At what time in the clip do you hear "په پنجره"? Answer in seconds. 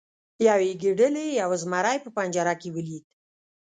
2.03-2.53